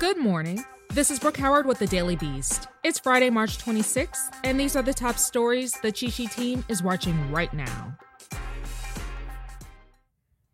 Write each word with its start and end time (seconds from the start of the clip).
Good 0.00 0.16
morning. 0.16 0.64
This 0.94 1.10
is 1.10 1.18
Brooke 1.18 1.36
Howard 1.36 1.66
with 1.66 1.78
the 1.78 1.86
Daily 1.86 2.16
Beast. 2.16 2.68
It's 2.82 2.98
Friday, 2.98 3.28
March 3.28 3.58
26th, 3.58 4.34
and 4.44 4.58
these 4.58 4.74
are 4.74 4.80
the 4.80 4.94
top 4.94 5.18
stories 5.18 5.72
the 5.82 5.92
Cheat 5.92 6.14
Sheet 6.14 6.30
team 6.30 6.64
is 6.70 6.82
watching 6.82 7.30
right 7.30 7.52
now. 7.52 7.98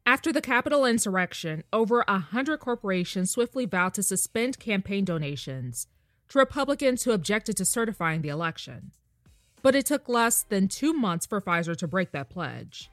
After 0.05 0.33
the 0.33 0.41
Capitol 0.41 0.85
insurrection, 0.85 1.63
over 1.73 2.05
a 2.09 2.19
hundred 2.19 2.59
corporations 2.59 3.31
swiftly 3.31 3.67
vowed 3.67 3.95
to 3.95 4.03
suspend 4.03 4.59
campaign 4.59 5.05
donations 5.05 5.87
to 6.31 6.41
Republicans 6.41 7.05
who 7.05 7.13
objected 7.13 7.57
to 7.59 7.65
certifying 7.65 8.23
the 8.23 8.31
election. 8.31 8.91
But 9.63 9.77
it 9.77 9.87
took 9.87 10.09
less 10.09 10.43
than 10.43 10.67
two 10.67 10.93
months 10.93 11.25
for 11.25 11.41
Pfizer 11.41 11.77
to 11.77 11.87
break 11.87 12.11
that 12.11 12.31
pledge. 12.31 12.91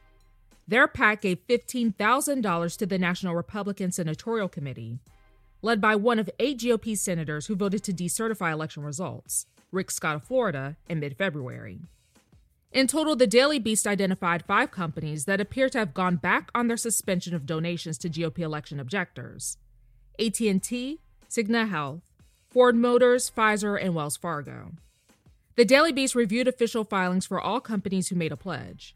Their 0.68 0.88
PAC 0.88 1.22
gave 1.22 1.48
$15,000 1.48 2.78
to 2.78 2.86
the 2.86 3.00
National 3.00 3.34
Republican 3.34 3.92
Senatorial 3.92 4.48
Committee, 4.48 5.00
led 5.64 5.82
by 5.82 5.96
one 5.96 6.20
of 6.20 6.30
eight 6.38 6.60
GOP 6.60 6.96
senators 6.96 7.48
who 7.48 7.56
voted 7.56 7.84
to 7.84 7.94
decertify 7.94 8.52
election 8.52 8.84
results, 8.84 9.48
Rick 9.72 9.90
Scott 9.90 10.18
of 10.18 10.24
Florida, 10.24 10.76
in 10.88 11.00
mid 11.00 11.18
February. 11.18 11.80
In 12.72 12.86
total, 12.86 13.16
the 13.16 13.26
Daily 13.26 13.60
Beast 13.60 13.88
identified 13.88 14.46
five 14.46 14.72
companies 14.72 15.26
that 15.26 15.40
appear 15.40 15.70
to 15.70 15.78
have 15.78 15.94
gone 15.94 16.18
back 16.18 16.50
on 16.54 16.68
their 16.68 16.78
suspension 16.78 17.34
of 17.34 17.46
donations 17.46 17.98
to 18.00 18.10
GOP 18.10 18.40
election 18.40 18.80
objectors: 18.80 19.58
AT&T, 20.20 21.00
Cigna 21.30 21.70
Health, 21.70 22.02
Ford 22.50 22.76
Motors, 22.76 23.32
Pfizer, 23.36 23.82
and 23.82 23.96
Wells 23.96 24.18
Fargo. 24.18 24.74
The 25.56 25.66
Daily 25.66 25.92
Beast 25.92 26.14
reviewed 26.14 26.48
official 26.48 26.84
filings 26.84 27.26
for 27.26 27.40
all 27.40 27.62
companies 27.62 28.10
who 28.10 28.16
made 28.16 28.32
a 28.32 28.38
pledge. 28.38 28.96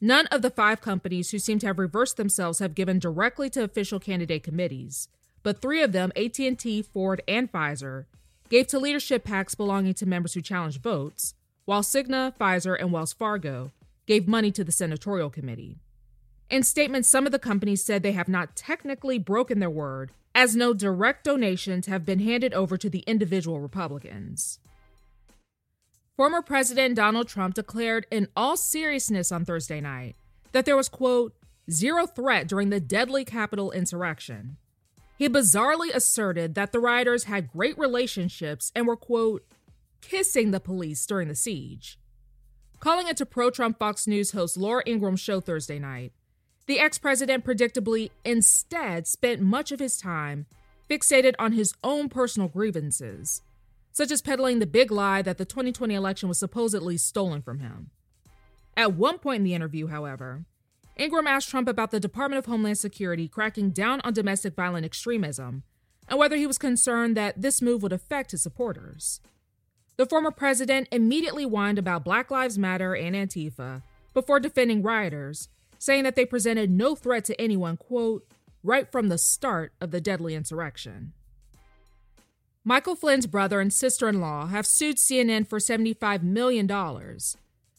None 0.00 0.26
of 0.26 0.42
the 0.42 0.50
five 0.50 0.82
companies 0.82 1.30
who 1.30 1.38
seem 1.38 1.58
to 1.60 1.66
have 1.66 1.78
reversed 1.78 2.18
themselves 2.18 2.58
have 2.58 2.74
given 2.74 2.98
directly 2.98 3.48
to 3.50 3.64
official 3.64 3.98
candidate 3.98 4.42
committees, 4.42 5.08
but 5.46 5.62
three 5.62 5.80
of 5.80 5.92
them, 5.92 6.10
AT&T, 6.16 6.82
Ford, 6.82 7.22
and 7.28 7.52
Pfizer, 7.52 8.06
gave 8.48 8.66
to 8.66 8.80
leadership 8.80 9.24
PACs 9.24 9.56
belonging 9.56 9.94
to 9.94 10.04
members 10.04 10.34
who 10.34 10.42
challenged 10.42 10.82
votes, 10.82 11.34
while 11.66 11.82
Cigna, 11.82 12.36
Pfizer, 12.36 12.76
and 12.76 12.90
Wells 12.90 13.12
Fargo 13.12 13.70
gave 14.08 14.26
money 14.26 14.50
to 14.50 14.64
the 14.64 14.72
Senatorial 14.72 15.30
Committee. 15.30 15.78
In 16.50 16.64
statements, 16.64 17.08
some 17.08 17.26
of 17.26 17.30
the 17.30 17.38
companies 17.38 17.84
said 17.84 18.02
they 18.02 18.10
have 18.10 18.26
not 18.26 18.56
technically 18.56 19.20
broken 19.20 19.60
their 19.60 19.70
word, 19.70 20.10
as 20.34 20.56
no 20.56 20.74
direct 20.74 21.22
donations 21.22 21.86
have 21.86 22.04
been 22.04 22.18
handed 22.18 22.52
over 22.52 22.76
to 22.76 22.90
the 22.90 23.04
individual 23.06 23.60
Republicans. 23.60 24.58
Former 26.16 26.42
President 26.42 26.96
Donald 26.96 27.28
Trump 27.28 27.54
declared 27.54 28.04
in 28.10 28.26
all 28.36 28.56
seriousness 28.56 29.30
on 29.30 29.44
Thursday 29.44 29.80
night 29.80 30.16
that 30.50 30.64
there 30.64 30.76
was, 30.76 30.88
quote, 30.88 31.36
zero 31.70 32.04
threat 32.04 32.48
during 32.48 32.70
the 32.70 32.80
deadly 32.80 33.24
Capitol 33.24 33.70
insurrection. 33.70 34.56
He 35.16 35.28
bizarrely 35.28 35.94
asserted 35.94 36.54
that 36.54 36.72
the 36.72 36.80
rioters 36.80 37.24
had 37.24 37.52
great 37.52 37.78
relationships 37.78 38.70
and 38.74 38.86
were, 38.86 38.96
quote, 38.96 39.46
kissing 40.02 40.50
the 40.50 40.60
police 40.60 41.04
during 41.06 41.28
the 41.28 41.34
siege. 41.34 41.98
Calling 42.80 43.08
into 43.08 43.24
pro 43.24 43.50
Trump 43.50 43.78
Fox 43.78 44.06
News 44.06 44.32
host 44.32 44.56
Laura 44.56 44.82
Ingraham's 44.86 45.20
show 45.20 45.40
Thursday 45.40 45.78
night, 45.78 46.12
the 46.66 46.78
ex 46.78 46.98
president 46.98 47.44
predictably 47.44 48.10
instead 48.24 49.06
spent 49.06 49.40
much 49.40 49.72
of 49.72 49.80
his 49.80 49.96
time 49.96 50.46
fixated 50.90 51.34
on 51.38 51.52
his 51.52 51.72
own 51.82 52.08
personal 52.08 52.48
grievances, 52.48 53.42
such 53.92 54.10
as 54.10 54.20
peddling 54.20 54.58
the 54.58 54.66
big 54.66 54.90
lie 54.90 55.22
that 55.22 55.38
the 55.38 55.44
2020 55.44 55.94
election 55.94 56.28
was 56.28 56.38
supposedly 56.38 56.98
stolen 56.98 57.40
from 57.40 57.60
him. 57.60 57.90
At 58.76 58.94
one 58.94 59.18
point 59.18 59.38
in 59.38 59.44
the 59.44 59.54
interview, 59.54 59.86
however, 59.86 60.44
Ingraham 60.98 61.26
asked 61.26 61.50
Trump 61.50 61.68
about 61.68 61.90
the 61.90 62.00
Department 62.00 62.38
of 62.38 62.46
Homeland 62.46 62.78
Security 62.78 63.28
cracking 63.28 63.70
down 63.70 64.00
on 64.02 64.14
domestic 64.14 64.54
violent 64.54 64.86
extremism 64.86 65.62
and 66.08 66.18
whether 66.18 66.36
he 66.36 66.46
was 66.46 66.58
concerned 66.58 67.16
that 67.16 67.42
this 67.42 67.60
move 67.60 67.82
would 67.82 67.92
affect 67.92 68.30
his 68.30 68.42
supporters. 68.42 69.20
The 69.96 70.06
former 70.06 70.30
president 70.30 70.88
immediately 70.92 71.44
whined 71.44 71.78
about 71.78 72.04
Black 72.04 72.30
Lives 72.30 72.58
Matter 72.58 72.94
and 72.94 73.14
Antifa 73.14 73.82
before 74.14 74.40
defending 74.40 74.82
rioters, 74.82 75.48
saying 75.78 76.04
that 76.04 76.16
they 76.16 76.24
presented 76.24 76.70
no 76.70 76.94
threat 76.94 77.24
to 77.26 77.40
anyone, 77.40 77.76
quote, 77.76 78.26
right 78.62 78.90
from 78.90 79.08
the 79.08 79.18
start 79.18 79.72
of 79.80 79.90
the 79.90 80.00
deadly 80.00 80.34
insurrection. 80.34 81.12
Michael 82.64 82.96
Flynn's 82.96 83.26
brother 83.26 83.60
and 83.60 83.72
sister 83.72 84.08
in 84.08 84.20
law 84.20 84.46
have 84.46 84.66
sued 84.66 84.96
CNN 84.96 85.46
for 85.46 85.58
$75 85.58 86.22
million. 86.22 86.66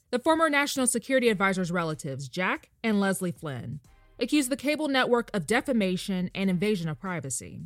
The 0.10 0.20
former 0.20 0.50
National 0.50 0.88
Security 0.88 1.28
Advisor's 1.28 1.72
relatives, 1.72 2.30
Jack 2.30 2.70
and 2.82 3.00
Leslie 3.00 3.32
Flynn, 3.32 3.82
accused 4.18 4.50
the 4.50 4.56
cable 4.56 4.88
network 4.88 5.30
of 5.34 5.46
defamation 5.46 6.32
and 6.34 6.50
invasion 6.50 6.88
of 6.88 7.00
privacy. 7.00 7.62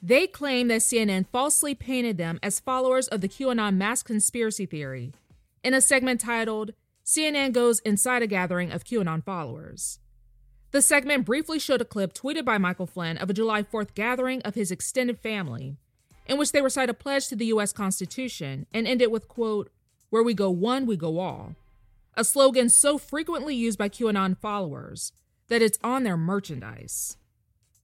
They 0.00 0.28
claim 0.28 0.68
that 0.68 0.82
CNN 0.82 1.26
falsely 1.26 1.74
painted 1.74 2.18
them 2.18 2.38
as 2.42 2.60
followers 2.60 3.08
of 3.08 3.20
the 3.20 3.28
QAnon 3.28 3.76
mass 3.76 4.02
conspiracy 4.02 4.64
theory 4.64 5.12
in 5.64 5.74
a 5.74 5.80
segment 5.80 6.20
titled 6.20 6.72
CNN 7.04 7.52
Goes 7.52 7.80
Inside 7.80 8.22
a 8.22 8.28
Gathering 8.28 8.70
of 8.70 8.84
QAnon 8.84 9.24
Followers. 9.24 9.98
The 10.70 10.82
segment 10.82 11.24
briefly 11.24 11.58
showed 11.58 11.80
a 11.80 11.84
clip 11.84 12.12
tweeted 12.14 12.44
by 12.44 12.58
Michael 12.58 12.86
Flynn 12.86 13.16
of 13.18 13.30
a 13.30 13.34
July 13.34 13.62
4th 13.62 13.94
gathering 13.94 14.40
of 14.42 14.54
his 14.54 14.70
extended 14.70 15.18
family, 15.18 15.76
in 16.26 16.38
which 16.38 16.52
they 16.52 16.62
recite 16.62 16.90
a 16.90 16.94
pledge 16.94 17.26
to 17.28 17.36
the 17.36 17.46
U.S. 17.46 17.72
Constitution 17.72 18.66
and 18.72 18.86
ended 18.86 19.10
with, 19.10 19.26
quote, 19.26 19.70
Where 20.10 20.22
we 20.22 20.34
go 20.34 20.50
one, 20.50 20.86
we 20.86 20.96
go 20.96 21.18
all, 21.18 21.56
a 22.14 22.24
slogan 22.24 22.68
so 22.68 22.98
frequently 22.98 23.54
used 23.54 23.78
by 23.78 23.88
QAnon 23.88 24.38
followers 24.38 25.12
that 25.48 25.62
it's 25.62 25.78
on 25.82 26.02
their 26.02 26.16
merchandise. 26.16 27.16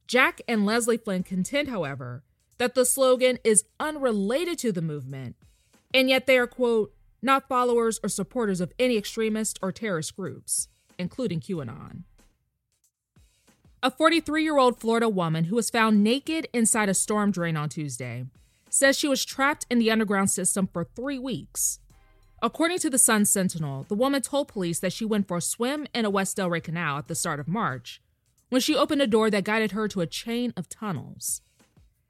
Jack 0.06 0.40
and 0.48 0.64
Leslie 0.66 0.96
Flynn 0.96 1.22
contend, 1.22 1.68
however, 1.68 2.22
that 2.58 2.74
the 2.74 2.84
slogan 2.84 3.38
is 3.44 3.64
unrelated 3.80 4.58
to 4.58 4.72
the 4.72 4.82
movement, 4.82 5.36
and 5.92 6.08
yet 6.08 6.26
they 6.26 6.38
are, 6.38 6.46
quote, 6.46 6.94
not 7.22 7.48
followers 7.48 8.00
or 8.02 8.08
supporters 8.08 8.60
of 8.60 8.72
any 8.78 8.96
extremist 8.96 9.58
or 9.62 9.72
terrorist 9.72 10.16
groups, 10.16 10.68
including 10.98 11.40
QAnon. 11.40 12.02
A 13.82 13.90
43 13.90 14.44
year 14.44 14.58
old 14.58 14.78
Florida 14.78 15.08
woman 15.08 15.44
who 15.44 15.56
was 15.56 15.70
found 15.70 16.04
naked 16.04 16.46
inside 16.52 16.88
a 16.88 16.94
storm 16.94 17.32
drain 17.32 17.56
on 17.56 17.68
Tuesday 17.68 18.26
says 18.70 18.96
she 18.96 19.08
was 19.08 19.24
trapped 19.24 19.66
in 19.68 19.78
the 19.78 19.90
underground 19.90 20.30
system 20.30 20.68
for 20.72 20.84
three 20.84 21.18
weeks. 21.18 21.80
According 22.44 22.80
to 22.80 22.90
the 22.90 22.98
Sun 22.98 23.26
Sentinel, 23.26 23.86
the 23.88 23.94
woman 23.94 24.20
told 24.20 24.48
police 24.48 24.80
that 24.80 24.92
she 24.92 25.04
went 25.04 25.28
for 25.28 25.36
a 25.36 25.40
swim 25.40 25.86
in 25.94 26.04
a 26.04 26.10
West 26.10 26.36
Delray 26.36 26.60
canal 26.60 26.98
at 26.98 27.06
the 27.06 27.14
start 27.14 27.38
of 27.38 27.46
March 27.46 28.02
when 28.48 28.60
she 28.60 28.74
opened 28.74 29.00
a 29.00 29.06
door 29.06 29.30
that 29.30 29.44
guided 29.44 29.70
her 29.70 29.86
to 29.86 30.00
a 30.00 30.08
chain 30.08 30.52
of 30.56 30.68
tunnels. 30.68 31.40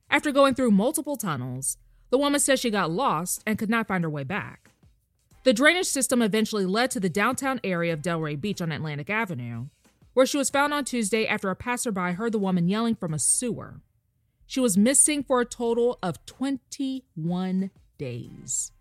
After 0.09 0.33
going 0.33 0.55
through 0.55 0.71
multiple 0.71 1.17
tunnels, 1.17 1.77
the 2.09 2.17
woman 2.17 2.41
says 2.41 2.59
she 2.59 2.71
got 2.71 2.91
lost 2.91 3.43
and 3.47 3.59
could 3.59 3.69
not 3.69 3.87
find 3.87 4.05
her 4.05 4.11
way 4.11 4.25
back. 4.25 4.71
The 5.45 5.53
drainage 5.53 5.87
system 5.87 6.23
eventually 6.23 6.65
led 6.65 6.91
to 6.93 7.01
the 7.01 7.11
downtown 7.11 7.61
area 7.63 7.93
of 7.93 8.01
Delray 8.01 8.41
Beach 8.41 8.63
on 8.63 8.73
Atlantic 8.73 9.11
Avenue, 9.11 9.67
where 10.15 10.25
she 10.25 10.39
was 10.39 10.49
found 10.49 10.73
on 10.73 10.87
Tuesday 10.87 11.27
after 11.27 11.51
a 11.51 11.57
passerby 11.57 12.13
heard 12.13 12.33
the 12.33 12.39
woman 12.39 12.69
yelling 12.69 12.95
from 12.95 13.13
a 13.13 13.19
sewer. 13.19 13.83
She 14.47 14.61
was 14.61 14.79
missing 14.79 15.25
for 15.25 15.43
a 15.43 15.47
total 15.47 15.99
of 16.03 16.25
21 16.25 17.71
days. 17.99 18.73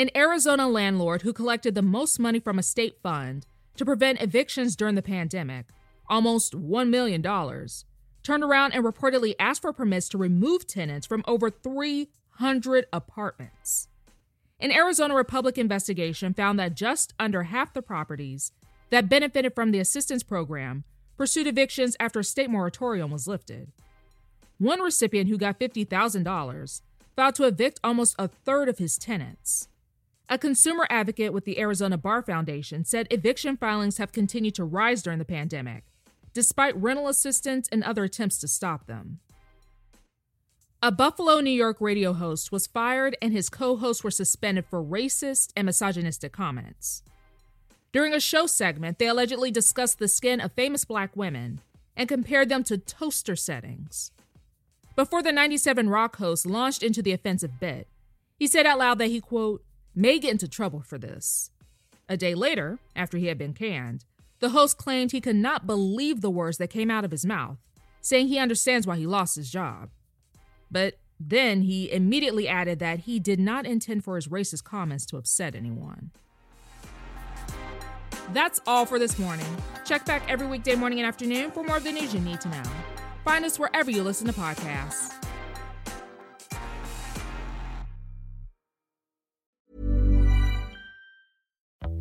An 0.00 0.08
Arizona 0.16 0.66
landlord 0.66 1.20
who 1.20 1.34
collected 1.34 1.74
the 1.74 1.82
most 1.82 2.18
money 2.18 2.40
from 2.40 2.58
a 2.58 2.62
state 2.62 2.96
fund 3.02 3.46
to 3.76 3.84
prevent 3.84 4.22
evictions 4.22 4.74
during 4.74 4.94
the 4.94 5.02
pandemic 5.02 5.66
almost 6.08 6.54
$1 6.54 6.88
million, 6.88 7.20
turned 8.22 8.42
around 8.42 8.72
and 8.72 8.82
reportedly 8.82 9.34
asked 9.38 9.60
for 9.60 9.74
permits 9.74 10.08
to 10.08 10.16
remove 10.16 10.66
tenants 10.66 11.06
from 11.06 11.22
over 11.28 11.50
300 11.50 12.86
apartments. 12.94 13.88
An 14.58 14.72
Arizona 14.72 15.14
Republic 15.14 15.58
investigation 15.58 16.32
found 16.32 16.58
that 16.58 16.74
just 16.74 17.12
under 17.18 17.42
half 17.42 17.74
the 17.74 17.82
properties 17.82 18.52
that 18.88 19.10
benefited 19.10 19.54
from 19.54 19.70
the 19.70 19.80
assistance 19.80 20.22
program 20.22 20.84
pursued 21.18 21.46
evictions 21.46 21.94
after 22.00 22.20
a 22.20 22.24
state 22.24 22.48
moratorium 22.48 23.10
was 23.10 23.28
lifted. 23.28 23.70
One 24.56 24.80
recipient 24.80 25.28
who 25.28 25.36
got 25.36 25.60
$50,000 25.60 26.80
vowed 27.16 27.34
to 27.34 27.44
evict 27.44 27.80
almost 27.84 28.14
a 28.18 28.28
third 28.28 28.70
of 28.70 28.78
his 28.78 28.96
tenants. 28.96 29.68
A 30.30 30.38
consumer 30.38 30.86
advocate 30.88 31.32
with 31.32 31.44
the 31.44 31.58
Arizona 31.58 31.98
Bar 31.98 32.22
Foundation 32.22 32.84
said 32.84 33.08
eviction 33.10 33.56
filings 33.56 33.98
have 33.98 34.12
continued 34.12 34.54
to 34.54 34.64
rise 34.64 35.02
during 35.02 35.18
the 35.18 35.24
pandemic 35.24 35.84
despite 36.32 36.76
rental 36.76 37.08
assistance 37.08 37.68
and 37.72 37.82
other 37.82 38.04
attempts 38.04 38.38
to 38.38 38.48
stop 38.48 38.86
them. 38.86 39.18
A 40.82 40.90
Buffalo, 40.90 41.40
New 41.40 41.50
York 41.50 41.76
radio 41.80 42.12
host 42.12 42.50
was 42.50 42.66
fired 42.66 43.16
and 43.20 43.32
his 43.32 43.50
co 43.50 43.76
hosts 43.76 44.02
were 44.02 44.10
suspended 44.10 44.64
for 44.66 44.82
racist 44.82 45.52
and 45.54 45.66
misogynistic 45.66 46.32
comments. 46.32 47.02
During 47.92 48.14
a 48.14 48.20
show 48.20 48.46
segment, 48.46 48.98
they 48.98 49.08
allegedly 49.08 49.50
discussed 49.50 49.98
the 49.98 50.08
skin 50.08 50.40
of 50.40 50.52
famous 50.52 50.84
black 50.84 51.16
women 51.16 51.60
and 51.96 52.08
compared 52.08 52.48
them 52.48 52.64
to 52.64 52.78
toaster 52.78 53.36
settings. 53.36 54.12
Before 54.96 55.22
the 55.22 55.32
97 55.32 55.90
Rock 55.90 56.16
host 56.16 56.46
launched 56.46 56.82
into 56.82 57.02
the 57.02 57.12
offensive 57.12 57.58
bit, 57.60 57.88
he 58.38 58.46
said 58.46 58.64
out 58.64 58.78
loud 58.78 58.98
that 58.98 59.08
he, 59.08 59.20
quote, 59.20 59.62
may 60.00 60.18
get 60.18 60.32
into 60.32 60.48
trouble 60.48 60.80
for 60.80 60.98
this. 60.98 61.50
A 62.08 62.16
day 62.16 62.34
later, 62.34 62.78
after 62.96 63.18
he 63.18 63.26
had 63.26 63.38
been 63.38 63.54
canned, 63.54 64.04
the 64.40 64.50
host 64.50 64.78
claimed 64.78 65.12
he 65.12 65.20
could 65.20 65.36
not 65.36 65.66
believe 65.66 66.20
the 66.20 66.30
words 66.30 66.58
that 66.58 66.70
came 66.70 66.90
out 66.90 67.04
of 67.04 67.10
his 67.10 67.26
mouth, 67.26 67.58
saying 68.00 68.28
he 68.28 68.38
understands 68.38 68.86
why 68.86 68.96
he 68.96 69.06
lost 69.06 69.36
his 69.36 69.50
job. 69.50 69.90
But 70.70 70.94
then 71.20 71.62
he 71.62 71.92
immediately 71.92 72.48
added 72.48 72.78
that 72.78 73.00
he 73.00 73.20
did 73.20 73.38
not 73.38 73.66
intend 73.66 74.02
for 74.02 74.16
his 74.16 74.28
racist 74.28 74.64
comments 74.64 75.04
to 75.06 75.18
upset 75.18 75.54
anyone. 75.54 76.10
That's 78.32 78.60
all 78.66 78.86
for 78.86 78.98
this 78.98 79.18
morning. 79.18 79.46
Check 79.84 80.06
back 80.06 80.22
every 80.28 80.46
weekday 80.46 80.76
morning 80.76 81.00
and 81.00 81.06
afternoon 81.06 81.50
for 81.50 81.62
more 81.62 81.76
of 81.76 81.84
the 81.84 81.92
news 81.92 82.14
you 82.14 82.20
need 82.20 82.40
to 82.40 82.48
know. 82.48 82.62
Find 83.24 83.44
us 83.44 83.58
wherever 83.58 83.90
you 83.90 84.02
listen 84.02 84.26
to 84.28 84.32
podcasts. 84.32 85.19